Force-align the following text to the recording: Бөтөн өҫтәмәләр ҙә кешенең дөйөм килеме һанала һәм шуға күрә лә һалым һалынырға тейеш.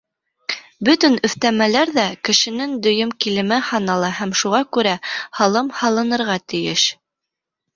Бөтөн 0.87 1.17
өҫтәмәләр 1.27 1.91
ҙә 1.97 2.05
кешенең 2.29 2.73
дөйөм 2.87 3.11
килеме 3.25 3.59
һанала 3.67 4.09
һәм 4.23 4.33
шуға 4.41 4.63
күрә 4.79 4.97
лә 4.99 5.11
һалым 5.43 5.71
һалынырға 5.83 6.43
тейеш. 6.55 6.89